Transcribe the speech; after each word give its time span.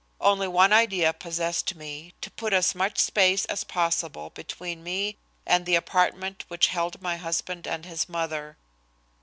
Only 0.19 0.47
one 0.47 0.73
idea 0.73 1.13
possessed 1.13 1.75
me 1.75 2.15
to 2.21 2.31
put 2.31 2.53
as 2.53 2.73
much 2.73 2.97
space 2.97 3.45
as 3.45 3.63
possible 3.63 4.31
between 4.31 4.81
me 4.83 5.19
and 5.45 5.63
the 5.63 5.75
apartment 5.75 6.43
which 6.47 6.69
held 6.73 7.03
my 7.03 7.17
husband 7.17 7.67
and 7.67 7.85
his 7.85 8.09
mother. 8.09 8.57